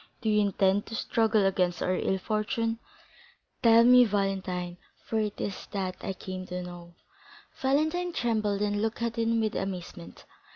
Do 0.19 0.29
you 0.29 0.41
intend 0.41 0.87
to 0.87 0.95
struggle 0.95 1.45
against 1.45 1.83
our 1.83 1.95
ill 1.95 2.17
fortune? 2.17 2.79
Tell 3.61 3.83
me, 3.83 4.03
Valentine 4.03 4.77
for 5.05 5.19
it 5.19 5.39
is 5.39 5.67
that 5.73 5.95
I 6.03 6.13
came 6.13 6.47
to 6.47 6.63
know." 6.63 6.95
Valentine 7.61 8.11
trembled, 8.11 8.63
and 8.63 8.81
looked 8.81 9.03
at 9.03 9.17
him 9.17 9.39
with 9.39 9.53
amazement. 9.55 10.25